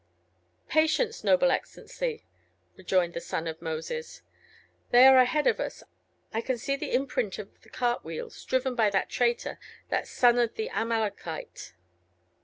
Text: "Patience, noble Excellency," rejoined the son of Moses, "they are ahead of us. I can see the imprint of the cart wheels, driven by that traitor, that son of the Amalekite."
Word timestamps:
"Patience, 0.67 1.23
noble 1.23 1.51
Excellency," 1.51 2.25
rejoined 2.75 3.13
the 3.13 3.21
son 3.21 3.45
of 3.45 3.61
Moses, 3.61 4.23
"they 4.89 5.05
are 5.05 5.19
ahead 5.19 5.45
of 5.45 5.59
us. 5.59 5.83
I 6.33 6.41
can 6.41 6.57
see 6.57 6.75
the 6.75 6.91
imprint 6.91 7.37
of 7.37 7.61
the 7.61 7.69
cart 7.69 8.03
wheels, 8.03 8.43
driven 8.43 8.73
by 8.73 8.89
that 8.89 9.09
traitor, 9.11 9.59
that 9.89 10.07
son 10.07 10.39
of 10.39 10.55
the 10.55 10.71
Amalekite." 10.71 11.73